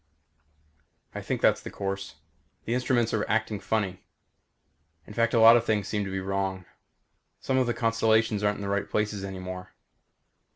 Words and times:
I 1.13 1.21
think 1.21 1.41
that's 1.41 1.61
the 1.61 1.69
course. 1.69 2.15
The 2.65 2.73
instruments 2.73 3.13
are 3.13 3.23
acting 3.29 3.59
funny. 3.59 4.01
In 5.05 5.13
fact 5.13 5.35
a 5.35 5.39
lot 5.39 5.55
of 5.55 5.63
things 5.63 5.87
seem 5.87 6.03
to 6.05 6.09
be 6.11 6.19
wrong. 6.21 6.65
Some 7.39 7.59
of 7.59 7.67
the 7.67 7.75
constellations 7.75 8.41
aren't 8.43 8.55
in 8.57 8.63
the 8.63 8.67
right 8.67 8.89
places 8.89 9.23
anymore. 9.23 9.73